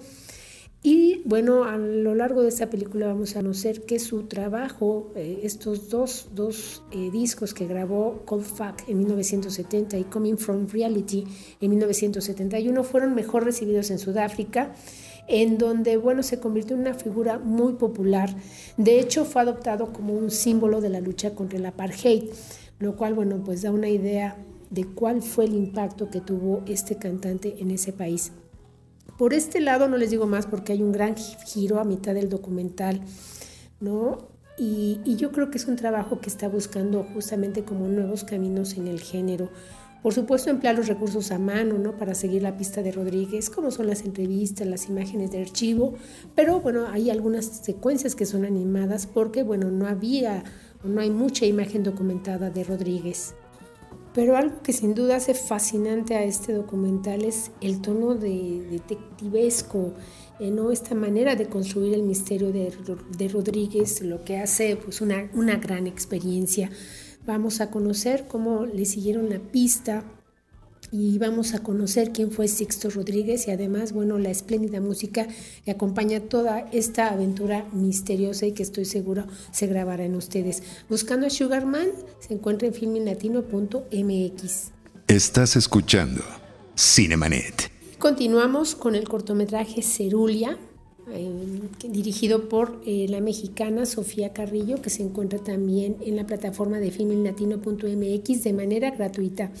Y 0.81 1.23
bueno, 1.25 1.65
a 1.65 1.75
lo 1.77 2.15
largo 2.15 2.41
de 2.41 2.47
esta 2.47 2.69
película 2.69 3.07
vamos 3.07 3.35
a 3.35 3.41
conocer 3.41 3.81
que 3.81 3.99
su 3.99 4.23
trabajo, 4.23 5.11
eh, 5.13 5.41
estos 5.43 5.89
dos, 5.89 6.29
dos 6.33 6.83
eh, 6.91 7.09
discos 7.11 7.53
que 7.53 7.67
grabó 7.67 8.21
Cold 8.25 8.45
Fuck 8.45 8.87
en 8.87 8.99
1970 8.99 9.97
y 9.97 10.05
Coming 10.05 10.37
From 10.37 10.67
Reality 10.67 11.25
en 11.59 11.69
1971, 11.71 12.81
fueron 12.85 13.13
mejor 13.13 13.43
recibidos 13.43 13.91
en 13.91 13.99
Sudáfrica, 13.99 14.73
en 15.27 15.57
donde 15.57 15.97
bueno, 15.97 16.23
se 16.23 16.39
convirtió 16.39 16.77
en 16.77 16.83
una 16.83 16.93
figura 16.93 17.39
muy 17.39 17.73
popular. 17.73 18.33
De 18.77 19.01
hecho, 19.01 19.25
fue 19.25 19.41
adoptado 19.41 19.91
como 19.91 20.13
un 20.13 20.31
símbolo 20.31 20.79
de 20.79 20.89
la 20.89 21.01
lucha 21.01 21.35
contra 21.35 21.59
el 21.59 21.65
apartheid, 21.65 22.29
lo 22.79 22.95
cual 22.95 23.15
bueno, 23.15 23.43
pues 23.43 23.63
da 23.63 23.71
una 23.71 23.89
idea 23.89 24.37
de 24.69 24.85
cuál 24.85 25.21
fue 25.23 25.43
el 25.43 25.55
impacto 25.55 26.09
que 26.09 26.21
tuvo 26.21 26.63
este 26.67 26.95
cantante 26.95 27.57
en 27.59 27.71
ese 27.71 27.91
país. 27.91 28.31
Por 29.19 29.33
este 29.33 29.59
lado 29.59 29.89
no 29.89 29.97
les 29.97 30.11
digo 30.11 30.27
más 30.27 30.45
porque 30.47 30.71
hay 30.71 30.81
un 30.81 30.93
gran 30.93 31.17
giro 31.17 31.81
a 31.81 31.83
mitad 31.83 32.13
del 32.13 32.29
documental, 32.29 33.01
¿no? 33.81 34.29
Y, 34.57 35.01
yo 35.17 35.33
creo 35.33 35.51
que 35.51 35.57
es 35.57 35.65
un 35.65 35.75
trabajo 35.75 36.21
que 36.21 36.29
está 36.29 36.47
buscando 36.47 37.03
justamente 37.13 37.65
como 37.65 37.89
nuevos 37.89 38.23
caminos 38.23 38.77
en 38.77 38.87
el 38.87 39.01
género. 39.01 39.49
Por 40.01 40.13
supuesto, 40.13 40.49
emplear 40.49 40.77
los 40.77 40.87
recursos 40.87 41.31
a 41.31 41.37
mano, 41.37 41.77
¿no? 41.77 41.97
Para 41.97 42.15
seguir 42.15 42.43
la 42.43 42.55
pista 42.55 42.81
de 42.81 42.93
Rodríguez, 42.93 43.49
como 43.49 43.71
son 43.71 43.87
las 43.87 44.03
entrevistas, 44.05 44.65
las 44.65 44.87
imágenes 44.87 45.31
de 45.31 45.41
archivo, 45.41 45.95
pero 46.33 46.61
bueno, 46.61 46.87
hay 46.87 47.09
algunas 47.09 47.43
secuencias 47.43 48.15
que 48.15 48.25
son 48.25 48.45
animadas 48.45 49.05
porque, 49.05 49.43
bueno, 49.43 49.69
no 49.69 49.85
había, 49.85 50.45
no 50.85 51.01
hay 51.01 51.09
mucha 51.09 51.45
imagen 51.45 51.83
documentada 51.83 52.51
de 52.51 52.63
Rodríguez. 52.63 53.35
Pero 54.13 54.35
algo 54.35 54.61
que 54.63 54.73
sin 54.73 54.95
duda 54.95 55.17
hace 55.17 55.33
fascinante 55.33 56.15
a 56.15 56.23
este 56.23 56.53
documental 56.53 57.23
es 57.23 57.51
el 57.61 57.81
tono 57.81 58.15
de 58.15 58.65
detectivesco, 58.71 59.93
eh, 60.39 60.49
¿no? 60.49 60.71
esta 60.71 60.95
manera 60.95 61.35
de 61.35 61.47
construir 61.47 61.93
el 61.93 62.03
misterio 62.03 62.51
de, 62.51 62.73
de 63.17 63.27
Rodríguez, 63.27 64.01
lo 64.01 64.23
que 64.23 64.37
hace 64.37 64.75
pues, 64.77 65.01
una, 65.01 65.29
una 65.33 65.57
gran 65.57 65.85
experiencia. 65.85 66.71
Vamos 67.25 67.61
a 67.61 67.69
conocer 67.69 68.25
cómo 68.27 68.65
le 68.65 68.85
siguieron 68.85 69.29
la 69.29 69.39
pista 69.39 70.03
y 70.91 71.17
vamos 71.17 71.53
a 71.53 71.59
conocer 71.59 72.11
quién 72.11 72.31
fue 72.31 72.47
Sixto 72.47 72.89
Rodríguez 72.89 73.47
y 73.47 73.51
además, 73.51 73.91
bueno, 73.93 74.17
la 74.17 74.29
espléndida 74.29 74.81
música 74.81 75.27
que 75.65 75.71
acompaña 75.71 76.19
toda 76.21 76.67
esta 76.71 77.09
aventura 77.09 77.65
misteriosa 77.71 78.45
y 78.45 78.53
que 78.53 78.63
estoy 78.63 78.85
seguro 78.85 79.25
se 79.51 79.67
grabará 79.67 80.05
en 80.05 80.15
ustedes. 80.15 80.63
Buscando 80.89 81.27
a 81.27 81.29
Sugarman 81.29 81.89
se 82.19 82.33
encuentra 82.33 82.67
en 82.67 82.73
filminlatino.mx. 82.73 84.71
Estás 85.07 85.55
escuchando 85.55 86.21
Cinemanet. 86.77 87.71
Continuamos 87.97 88.75
con 88.75 88.95
el 88.95 89.09
cortometraje 89.09 89.81
Cerulia, 89.81 90.57
eh, 91.11 91.61
dirigido 91.87 92.49
por 92.49 92.81
eh, 92.85 93.07
la 93.09 93.21
mexicana 93.21 93.85
Sofía 93.85 94.33
Carrillo, 94.33 94.81
que 94.81 94.89
se 94.89 95.03
encuentra 95.03 95.39
también 95.39 95.97
en 96.01 96.15
la 96.15 96.25
plataforma 96.25 96.79
de 96.79 96.91
filminlatino.mx 96.91 98.43
de 98.43 98.53
manera 98.53 98.91
gratuita. 98.91 99.51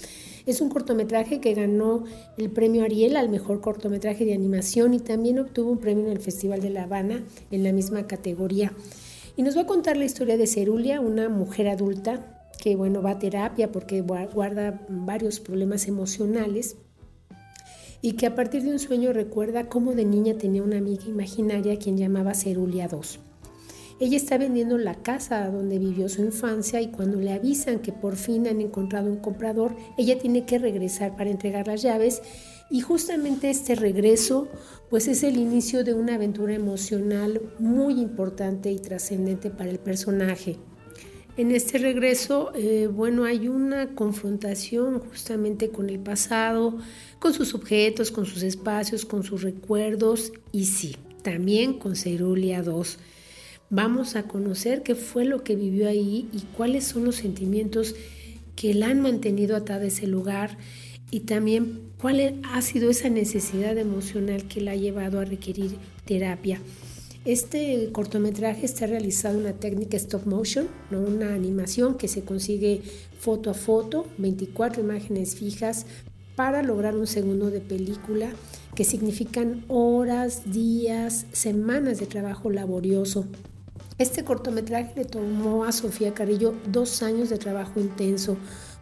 Es 0.45 0.61
un 0.61 0.69
cortometraje 0.69 1.39
que 1.39 1.53
ganó 1.53 2.05
el 2.37 2.49
premio 2.49 2.83
Ariel 2.83 3.17
al 3.17 3.29
mejor 3.29 3.61
cortometraje 3.61 4.25
de 4.25 4.33
animación 4.33 4.93
y 4.93 4.99
también 4.99 5.39
obtuvo 5.39 5.71
un 5.71 5.77
premio 5.79 6.05
en 6.05 6.11
el 6.11 6.19
Festival 6.19 6.61
de 6.61 6.69
La 6.69 6.83
Habana 6.83 7.23
en 7.51 7.63
la 7.63 7.71
misma 7.71 8.07
categoría. 8.07 8.73
Y 9.37 9.43
nos 9.43 9.55
va 9.55 9.61
a 9.61 9.67
contar 9.67 9.97
la 9.97 10.05
historia 10.05 10.37
de 10.37 10.47
Cerulia, 10.47 11.01
una 11.01 11.29
mujer 11.29 11.67
adulta 11.67 12.35
que 12.61 12.75
bueno, 12.75 13.01
va 13.01 13.11
a 13.11 13.19
terapia 13.19 13.71
porque 13.71 14.01
guarda 14.01 14.81
varios 14.89 15.39
problemas 15.39 15.87
emocionales 15.87 16.75
y 18.01 18.13
que 18.13 18.27
a 18.27 18.35
partir 18.35 18.63
de 18.63 18.71
un 18.71 18.79
sueño 18.79 19.13
recuerda 19.13 19.67
cómo 19.67 19.93
de 19.93 20.05
niña 20.05 20.37
tenía 20.37 20.63
una 20.63 20.77
amiga 20.77 21.05
imaginaria 21.05 21.77
quien 21.77 21.97
llamaba 21.97 22.33
Cerulia 22.33 22.87
II. 22.91 23.19
Ella 24.01 24.15
está 24.15 24.37
vendiendo 24.37 24.77
la 24.77 24.95
casa 24.95 25.49
donde 25.49 25.77
vivió 25.77 26.07
su 26.07 26.21
infancia 26.21 26.79
y 26.79 26.87
cuando 26.87 27.19
le 27.19 27.33
avisan 27.33 27.79
que 27.79 27.91
por 27.91 28.15
fin 28.15 28.47
han 28.47 28.61
encontrado 28.61 29.09
un 29.09 29.17
comprador, 29.17 29.75
ella 29.97 30.17
tiene 30.17 30.45
que 30.45 30.57
regresar 30.57 31.17
para 31.17 31.29
entregar 31.29 31.67
las 31.67 31.81
llaves 31.81 32.21
y 32.69 32.79
justamente 32.79 33.49
este 33.49 33.75
regreso 33.75 34.47
pues 34.89 35.09
es 35.09 35.23
el 35.23 35.37
inicio 35.37 35.83
de 35.83 35.93
una 35.93 36.15
aventura 36.15 36.53
emocional 36.53 37.41
muy 37.59 37.99
importante 37.99 38.71
y 38.71 38.79
trascendente 38.79 39.49
para 39.49 39.69
el 39.69 39.79
personaje. 39.79 40.57
En 41.39 41.51
este 41.51 41.77
regreso, 41.77 42.51
eh, 42.53 42.87
bueno, 42.87 43.23
hay 43.23 43.47
una 43.47 43.95
confrontación 43.95 44.99
justamente 44.99 45.69
con 45.69 45.89
el 45.89 45.97
pasado, 45.97 46.77
con 47.17 47.33
sus 47.33 47.53
objetos, 47.53 48.11
con 48.11 48.25
sus 48.25 48.43
espacios, 48.43 49.05
con 49.05 49.23
sus 49.23 49.43
recuerdos 49.43 50.33
y 50.51 50.65
sí, 50.65 50.97
también 51.21 51.79
con 51.79 51.95
Cerulia 51.95 52.61
II 52.61 52.83
Vamos 53.69 54.17
a 54.17 54.23
conocer 54.23 54.83
qué 54.83 54.95
fue 54.95 55.23
lo 55.23 55.45
que 55.45 55.55
vivió 55.55 55.87
ahí 55.87 56.27
y 56.33 56.41
cuáles 56.57 56.83
son 56.83 57.05
los 57.05 57.15
sentimientos 57.15 57.95
que 58.57 58.73
la 58.73 58.87
han 58.87 58.99
mantenido 58.99 59.55
atada 59.55 59.85
a 59.85 59.87
ese 59.87 60.07
lugar 60.07 60.57
y 61.09 61.21
también 61.21 61.83
cuál 62.01 62.41
ha 62.51 62.61
sido 62.61 62.89
esa 62.89 63.07
necesidad 63.07 63.77
emocional 63.77 64.43
que 64.49 64.59
la 64.59 64.71
ha 64.71 64.75
llevado 64.75 65.21
a 65.21 65.25
requerir 65.25 65.77
terapia. 66.03 66.59
Este 67.25 67.89
cortometraje 67.91 68.65
está 68.65 68.87
realizado 68.87 69.35
en 69.35 69.41
una 69.41 69.53
técnica 69.53 69.97
stop 69.97 70.25
motion, 70.25 70.69
¿no? 70.89 71.01
una 71.01 71.33
animación 71.33 71.95
que 71.95 72.07
se 72.07 72.23
consigue 72.23 72.81
foto 73.19 73.49
a 73.49 73.53
foto, 73.53 74.05
24 74.17 74.81
imágenes 74.81 75.35
fijas 75.35 75.85
para 76.37 76.63
lograr 76.63 76.95
un 76.95 77.07
segundo 77.07 77.51
de 77.51 77.59
película 77.59 78.31
que 78.73 78.85
significan 78.85 79.65
horas, 79.67 80.49
días, 80.49 81.25
semanas 81.33 81.99
de 81.99 82.05
trabajo 82.05 82.49
laborioso. 82.49 83.25
Este 83.97 84.23
cortometraje 84.23 84.93
le 84.95 85.03
tomó 85.03 85.65
a 85.65 85.73
Sofía 85.73 86.13
Carrillo 86.13 86.53
dos 86.71 87.03
años 87.03 87.29
de 87.29 87.37
trabajo 87.37 87.81
intenso, 87.81 88.37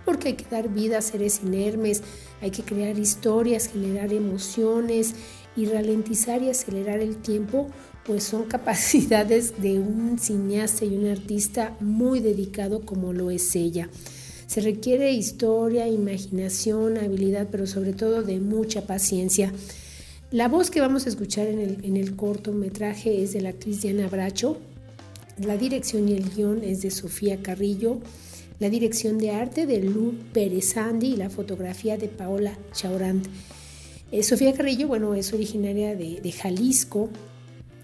porque 0.06 0.28
hay 0.28 0.34
que 0.36 0.46
dar 0.46 0.70
vida 0.70 1.00
a 1.00 1.02
seres 1.02 1.42
inermes, 1.44 2.04
hay 2.40 2.52
que 2.52 2.62
crear 2.62 3.00
historias, 3.00 3.68
generar 3.68 4.14
emociones 4.14 5.16
y 5.56 5.66
ralentizar 5.66 6.44
y 6.44 6.52
acelerar 6.52 7.00
el 7.00 7.18
tiempo, 7.18 7.68
pues 8.08 8.24
son 8.24 8.46
capacidades 8.46 9.62
de 9.62 9.80
un 9.80 10.18
cineasta 10.18 10.86
y 10.86 10.96
un 10.96 11.08
artista 11.08 11.76
muy 11.82 12.22
dedicado 12.22 12.82
como 12.82 13.12
lo 13.12 13.30
es 13.30 13.56
ella. 13.56 13.90
Se 14.48 14.62
requiere 14.62 15.12
historia, 15.12 15.90
imaginación, 15.90 16.98
habilidad, 16.98 17.50
pero 17.52 17.68
sobre 17.68 17.92
todo 17.92 18.24
de 18.24 18.40
mucha 18.40 18.88
paciencia. 18.88 19.52
La 20.32 20.48
voz 20.48 20.72
que 20.72 20.80
vamos 20.80 21.06
a 21.06 21.10
escuchar 21.10 21.48
en 21.48 21.98
el, 21.98 22.16
cortometraje 22.16 23.22
es 23.22 23.34
de 23.34 23.42
la 23.42 23.50
actriz 23.50 23.82
Diana 23.82 24.08
Bracho, 24.08 24.58
la 25.38 25.58
dirección 25.58 26.08
y 26.08 26.14
el 26.14 26.30
guion 26.30 26.64
es 26.64 26.82
de 26.82 26.92
Sofía 26.92 27.42
Carrillo. 27.44 28.00
la 28.60 28.72
dirección 28.72 29.20
de 29.20 29.30
arte 29.30 29.68
de 29.68 29.84
Lu 29.84 30.16
Perezandi 30.34 31.10
y 31.10 31.16
la 31.16 31.30
fotografía 31.30 31.96
de 31.96 32.08
Paola 32.08 32.58
Chaurand. 32.74 33.28
Eh, 34.12 34.24
Sofía 34.24 34.54
Carrillo, 34.54 34.88
bueno, 34.88 35.14
es 35.14 35.32
originaria 35.32 35.96
de 35.96 36.32
Jalisco, 36.32 37.12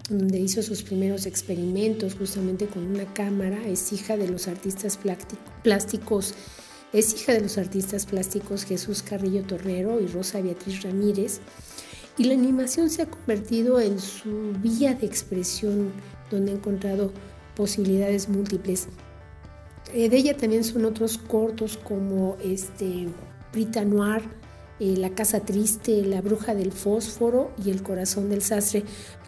donde 0.08 0.38
hizo 0.38 0.62
sus 0.62 0.82
primeros 0.82 1.26
experimentos 1.26 2.14
justamente 2.14 2.66
con 2.66 2.86
una 2.86 3.12
cámara, 3.14 3.66
es 3.66 3.92
hija 3.92 4.16
de 4.16 4.28
los 4.28 4.48
artistas 4.48 4.98
plásticos, 5.62 6.34
es 6.92 7.14
hija 7.14 7.32
de 7.32 7.40
los 7.40 7.58
artistas 7.58 8.04
plásticos 8.04 8.64
Jesús 8.64 9.02
Carrillo 9.02 9.42
Tornero 9.42 10.00
y 10.00 10.06
Rosa 10.06 10.40
Beatriz 10.40 10.82
Ramírez, 10.82 11.40
y 12.18 12.24
la 12.24 12.34
animación 12.34 12.90
se 12.90 13.02
ha 13.02 13.06
convertido 13.06 13.80
en 13.80 13.98
su 13.98 14.52
vía 14.62 14.94
de 14.94 15.06
expresión, 15.06 15.90
donde 16.30 16.52
ha 16.52 16.54
encontrado 16.54 17.10
posibilidades 17.56 18.28
múltiples. 18.28 18.88
Eh, 19.92 20.08
de 20.08 20.16
ella 20.16 20.36
también 20.36 20.64
son 20.64 20.84
otros 20.84 21.18
cortos 21.18 21.76
como 21.76 22.36
este 22.42 23.08
Brita 23.52 23.84
Noir, 23.84 24.22
eh, 24.80 24.96
La 24.96 25.10
Casa 25.10 25.40
Triste, 25.40 26.02
La 26.02 26.20
Bruja 26.20 26.54
del 26.54 26.72
Fósforo 26.72 27.52
y 27.64 27.70
El 27.70 27.82
Corazón 27.82 28.28
del 28.28 28.42
Sastre. 28.42 28.84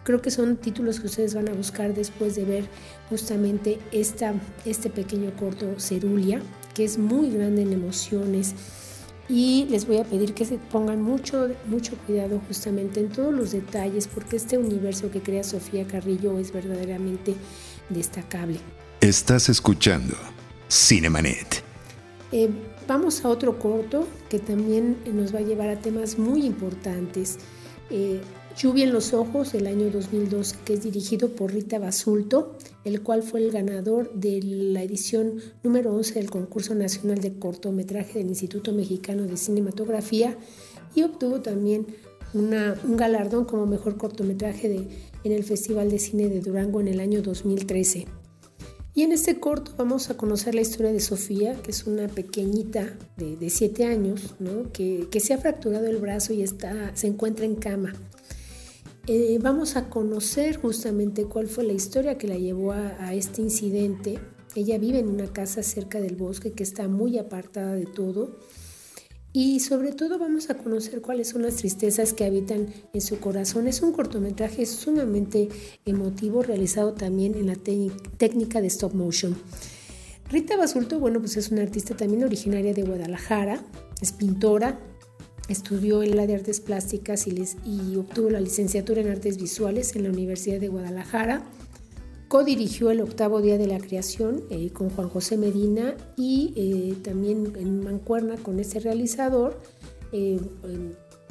Creo 0.07 0.21
que 0.21 0.31
son 0.31 0.55
títulos 0.55 1.01
que 1.01 1.07
ustedes 1.07 1.35
van 1.35 1.49
a 1.49 1.53
buscar 1.53 1.93
después 1.93 2.33
de 2.37 2.45
ver 2.45 2.69
justamente 3.09 3.77
esta, 3.91 4.33
este 4.63 4.89
pequeño 4.89 5.35
corto 5.35 5.81
Cerulia, 5.81 6.41
que 6.73 6.85
es 6.85 6.97
muy 6.97 7.29
grande 7.29 7.63
en 7.63 7.73
emociones. 7.73 8.55
Y 9.27 9.67
les 9.69 9.85
voy 9.85 9.97
a 9.97 10.05
pedir 10.05 10.33
que 10.33 10.45
se 10.45 10.59
pongan 10.59 11.01
mucho, 11.01 11.49
mucho 11.65 11.97
cuidado 12.07 12.41
justamente 12.47 13.01
en 13.01 13.09
todos 13.09 13.33
los 13.33 13.51
detalles, 13.51 14.07
porque 14.07 14.37
este 14.37 14.57
universo 14.57 15.11
que 15.11 15.19
crea 15.19 15.43
Sofía 15.43 15.85
Carrillo 15.85 16.39
es 16.39 16.53
verdaderamente 16.53 17.35
destacable. 17.89 18.59
Estás 19.01 19.49
escuchando 19.49 20.15
Cinemanet. 20.71 21.63
Eh, 22.31 22.49
vamos 22.87 23.25
a 23.25 23.27
otro 23.27 23.59
corto 23.59 24.07
que 24.29 24.39
también 24.39 24.95
nos 25.13 25.35
va 25.35 25.39
a 25.39 25.43
llevar 25.43 25.67
a 25.67 25.81
temas 25.81 26.17
muy 26.17 26.45
importantes. 26.45 27.39
Eh, 27.89 28.21
Lluvia 28.57 28.85
en 28.85 28.93
los 28.93 29.13
Ojos 29.13 29.51
del 29.51 29.67
año 29.67 29.91
2012, 29.91 30.55
que 30.65 30.73
es 30.73 30.81
dirigido 30.81 31.29
por 31.29 31.53
Rita 31.53 31.77
Basulto, 31.77 32.57
el 32.85 33.03
cual 33.03 33.21
fue 33.21 33.39
el 33.39 33.51
ganador 33.51 34.11
de 34.15 34.41
la 34.41 34.81
edición 34.81 35.35
número 35.61 35.93
11 35.93 36.15
del 36.15 36.31
concurso 36.31 36.73
nacional 36.73 37.19
de 37.19 37.37
cortometraje 37.37 38.17
del 38.17 38.29
Instituto 38.29 38.73
Mexicano 38.73 39.27
de 39.27 39.37
Cinematografía 39.37 40.35
y 40.95 41.03
obtuvo 41.03 41.41
también 41.41 41.85
un 42.33 42.97
galardón 42.97 43.45
como 43.45 43.67
mejor 43.67 43.95
cortometraje 43.97 44.69
de, 44.69 44.87
en 45.23 45.31
el 45.31 45.43
Festival 45.43 45.91
de 45.91 45.99
Cine 45.99 46.27
de 46.27 46.41
Durango 46.41 46.81
en 46.81 46.87
el 46.87 46.99
año 46.99 47.21
2013. 47.21 48.07
Y 48.95 49.03
en 49.03 49.11
este 49.11 49.39
corto 49.39 49.73
vamos 49.77 50.09
a 50.09 50.17
conocer 50.17 50.55
la 50.55 50.61
historia 50.61 50.91
de 50.91 50.99
Sofía, 50.99 51.61
que 51.61 51.69
es 51.69 51.85
una 51.85 52.07
pequeñita 52.07 52.97
de 53.17 53.49
7 53.51 53.85
años, 53.85 54.33
que, 54.73 55.07
que, 55.11 55.19
se 55.19 55.35
ha 55.35 55.37
fracturado 55.37 55.85
el 55.85 55.97
brazo 55.97 56.33
y 56.33 56.41
está, 56.41 56.95
se 56.95 57.05
encuentra 57.05 57.45
en 57.45 57.53
cama. 57.53 57.93
Eh, 59.09 59.39
vamos 59.41 59.77
a 59.77 59.89
conocer 59.89 60.57
justamente 60.57 61.23
cuál 61.23 61.47
fue 61.47 61.63
la 61.63 61.71
historia 61.71 62.17
que 62.17 62.27
la 62.27 62.35
llevó 62.35 62.73
a, 62.73 63.13
este 63.13 63.41
incidente. 63.41 64.19
Ella 64.53 64.77
vive 64.77 64.99
en 64.99 65.07
una 65.07 65.31
casa 65.31 65.63
cerca 65.63 66.01
del 66.01 66.17
bosque 66.17 66.51
que 66.51 66.63
está 66.63 66.89
muy 66.89 67.17
apartada 67.17 67.73
de 67.75 67.85
todo. 67.85 68.37
Y 69.31 69.61
sobre 69.61 69.93
todo 69.93 70.19
vamos 70.19 70.49
a 70.49 70.57
conocer 70.57 71.01
cuáles 71.01 71.29
son 71.29 71.43
las 71.43 71.55
tristezas 71.55 72.11
que 72.11 72.25
habitan 72.25 72.67
en 72.91 73.01
su 73.01 73.19
corazón. 73.21 73.69
Es 73.69 73.81
un 73.81 73.93
cortometraje 73.93 74.65
sumamente 74.65 75.47
emotivo 75.85 76.43
realizado 76.43 76.93
también 76.93 77.35
en 77.35 77.47
la 77.47 77.55
técnica 77.55 78.59
de 78.59 78.67
stop 78.67 78.93
motion. 78.93 79.37
Rita 80.29 80.57
Basulto, 80.57 80.99
bueno, 80.99 81.19
pues 81.19 81.37
es 81.37 81.49
una 81.49 81.61
artista 81.61 81.95
también 81.95 82.25
originaria 82.25 82.73
de 82.73 82.83
Guadalajara, 82.83 83.63
es 84.01 84.11
pintora, 84.11 84.77
Estudió 85.47 86.03
en 86.03 86.17
la 86.17 86.27
de 86.27 86.35
Artes 86.35 86.59
Plásticas 86.59 87.25
y, 87.25 87.95
obtuvo 87.95 88.29
la 88.29 88.41
licenciatura 88.41 88.99
en 88.99 89.07
Artes 89.07 89.37
Visuales 89.37 89.95
en 89.95 90.03
la 90.03 90.09
Universidad 90.09 90.59
de 90.59 90.67
Guadalajara. 90.67 91.43
Codirigió 92.27 92.91
el 92.91 92.99
octavo 92.99 93.41
día 93.41 93.57
de 93.57 93.67
la 93.67 93.79
creación 93.79 94.43
eh, 94.49 94.71
con 94.71 94.89
Juan 94.89 95.07
José 95.07 95.37
Medina 95.37 95.95
y 96.17 96.53
eh, 96.57 96.95
también 97.01 97.53
en 97.55 97.81
Mancuerna 97.81 98.35
con 98.35 98.59
ese 98.59 98.81
realizador 98.81 99.57
eh, 100.11 100.37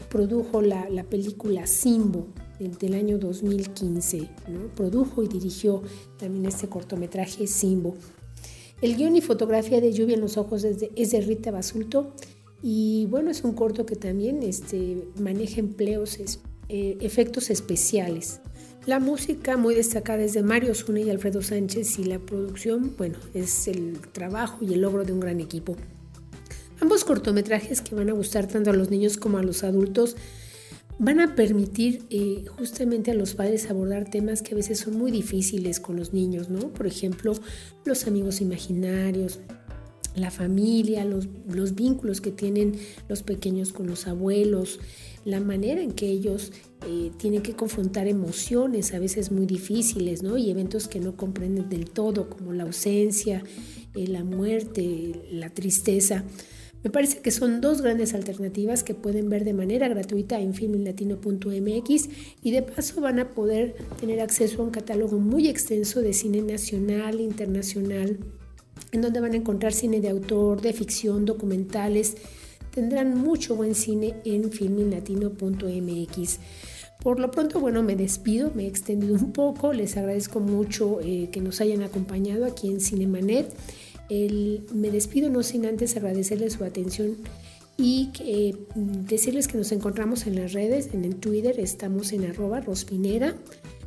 produjo 0.08 0.62
la, 0.62 1.04
película 1.10 1.66
Simbo 1.66 2.28
del 2.58 2.94
año 2.94 3.18
2015. 3.18 4.30
Produjo 4.74 5.22
y 5.22 5.28
dirigió 5.28 5.82
también 6.18 6.46
este 6.46 6.68
cortometraje 6.68 7.46
Simbo. 7.46 7.96
El 8.80 8.96
guion 8.96 9.14
y 9.16 9.20
fotografía 9.20 9.82
de 9.82 9.92
Lluvia 9.92 10.14
en 10.14 10.22
los 10.22 10.38
Ojos 10.38 10.64
es 10.64 10.80
de, 10.80 10.92
es 10.96 11.10
de 11.10 11.20
Rita 11.20 11.50
Basulto 11.50 12.12
y 12.68 13.06
bueno, 13.06 13.30
es 13.30 13.44
un 13.44 13.52
corto 13.52 13.86
que 13.86 13.94
también 13.94 14.42
este, 14.42 15.06
maneja 15.20 15.60
empleos, 15.60 16.18
eh, 16.68 16.98
efectos 17.00 17.48
especiales. 17.50 18.40
La 18.86 18.98
música 18.98 19.56
muy 19.56 19.76
destacada 19.76 20.24
es 20.24 20.32
de 20.32 20.42
Mario 20.42 20.74
Zune 20.74 21.02
y 21.02 21.10
Alfredo 21.10 21.42
Sánchez 21.42 22.00
y 22.00 22.04
la 22.06 22.18
producción, 22.18 22.92
bueno, 22.98 23.18
es 23.34 23.68
el 23.68 24.00
trabajo 24.10 24.64
y 24.64 24.74
el 24.74 24.80
logro 24.80 25.04
de 25.04 25.12
un 25.12 25.20
gran 25.20 25.38
equipo. 25.38 25.76
Ambos 26.80 27.04
cortometrajes 27.04 27.82
que 27.82 27.94
van 27.94 28.10
a 28.10 28.14
gustar 28.14 28.48
tanto 28.48 28.70
a 28.70 28.72
los 28.72 28.90
niños 28.90 29.16
como 29.16 29.38
a 29.38 29.44
los 29.44 29.62
adultos 29.62 30.16
van 30.98 31.20
a 31.20 31.36
permitir 31.36 32.02
eh, 32.10 32.46
justamente 32.58 33.12
a 33.12 33.14
los 33.14 33.34
padres 33.34 33.70
abordar 33.70 34.10
temas 34.10 34.42
que 34.42 34.54
a 34.54 34.56
veces 34.56 34.80
son 34.80 34.98
muy 34.98 35.12
difíciles 35.12 35.78
con 35.78 35.94
los 35.94 36.12
niños, 36.12 36.50
¿no? 36.50 36.70
Por 36.70 36.88
ejemplo, 36.88 37.32
los 37.84 38.08
amigos 38.08 38.40
imaginarios, 38.40 39.38
la 40.16 40.30
familia, 40.30 41.04
los, 41.04 41.28
vínculos 41.74 42.20
que 42.20 42.30
tienen 42.30 42.74
los 43.08 43.22
pequeños 43.22 43.72
con 43.72 43.86
los 43.86 44.06
abuelos, 44.06 44.80
la 45.24 45.40
manera 45.40 45.82
en 45.82 45.92
que 45.92 46.08
ellos 46.08 46.52
eh, 46.86 47.10
tienen 47.18 47.42
que 47.42 47.54
confrontar 47.54 48.06
emociones 48.06 48.94
a 48.94 48.98
veces 48.98 49.30
muy 49.30 49.46
difíciles, 49.46 50.22
¿no? 50.22 50.38
Y 50.38 50.50
eventos 50.50 50.88
que 50.88 51.00
no 51.00 51.16
comprenden 51.16 51.68
del 51.68 51.90
todo, 51.90 52.30
como 52.30 52.52
la 52.52 52.64
ausencia, 52.64 53.42
eh, 53.94 54.06
la 54.06 54.24
muerte, 54.24 55.28
la 55.32 55.50
tristeza. 55.50 56.24
Me 56.86 56.90
parece 56.90 57.18
que 57.18 57.32
son 57.32 57.60
dos 57.60 57.82
grandes 57.82 58.14
alternativas 58.14 58.84
que 58.84 58.94
pueden 58.94 59.28
ver 59.28 59.44
de 59.44 59.52
manera 59.52 59.88
gratuita 59.88 60.38
en 60.38 60.54
filmlatino.mx 60.54 62.08
y 62.42 62.50
de 62.52 62.62
paso 62.62 63.00
van 63.00 63.18
a 63.18 63.30
poder 63.30 63.74
tener 63.98 64.20
acceso 64.20 64.62
a 64.62 64.64
un 64.66 64.70
catálogo 64.70 65.18
muy 65.18 65.48
extenso 65.48 66.00
de 66.00 66.12
cine 66.12 66.42
nacional, 66.42 67.20
internacional, 67.20 68.20
en 68.92 69.00
donde 69.00 69.20
van 69.20 69.32
a 69.32 69.36
encontrar 69.36 69.72
cine 69.72 70.00
de 70.00 70.10
autor, 70.10 70.60
de 70.60 70.72
ficción, 70.72 71.24
documentales. 71.24 72.16
Tendrán 72.70 73.18
mucho 73.18 73.56
buen 73.56 73.74
cine 73.74 74.16
en 74.24 74.50
filminlatino.mx. 74.50 76.38
Por 77.02 77.20
lo 77.20 77.30
pronto, 77.30 77.60
bueno, 77.60 77.82
me 77.82 77.94
despido, 77.94 78.50
me 78.54 78.64
he 78.64 78.66
extendido 78.66 79.14
un 79.14 79.32
poco, 79.32 79.72
les 79.72 79.96
agradezco 79.96 80.40
mucho 80.40 81.00
eh, 81.00 81.28
que 81.30 81.40
nos 81.40 81.60
hayan 81.60 81.82
acompañado 81.82 82.44
aquí 82.44 82.68
en 82.68 82.80
Cinemanet. 82.80 83.54
me 84.10 84.90
despido 84.90 85.30
no 85.30 85.42
sin 85.42 85.66
antes 85.66 85.96
agradecerles 85.96 86.54
su 86.54 86.64
atención 86.64 87.16
y 87.78 88.10
mm, 88.74 89.04
decirles 89.06 89.48
que 89.48 89.58
nos 89.58 89.72
encontramos 89.72 90.26
en 90.26 90.36
las 90.36 90.52
redes, 90.52 90.90
en 90.94 91.04
el 91.04 91.16
Twitter 91.16 91.60
estamos 91.60 92.12
en 92.12 92.24
arroba 92.24 92.60
rospinera, 92.60 93.34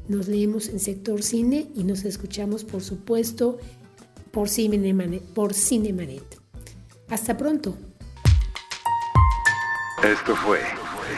nos 0.07 0.27
leemos 0.27 0.69
en 0.69 0.79
sector 0.79 1.23
cine 1.23 1.67
y 1.75 1.83
nos 1.83 2.05
escuchamos 2.05 2.63
por 2.63 2.81
supuesto 2.81 3.57
por 4.31 4.49
Cinemanet. 4.49 5.21
Por 5.33 5.53
Cinemanet. 5.53 6.39
Hasta 7.09 7.35
pronto. 7.35 7.77
Esto 10.03 10.35
fue 10.35 10.59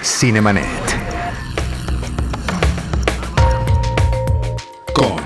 Cinemanet. 0.02 0.66
Con 4.94 5.18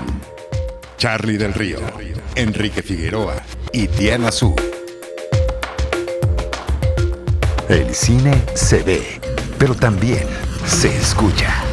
Charlie 0.98 1.38
del 1.38 1.54
Río, 1.54 1.78
Enrique 2.34 2.82
Figueroa 2.82 3.42
y 3.72 3.86
Diana 3.86 4.30
Su. 4.30 4.54
El 7.68 7.94
cine 7.94 8.42
se 8.54 8.82
ve, 8.82 9.20
pero 9.58 9.74
también 9.74 10.26
se 10.66 10.96
escucha. 10.96 11.65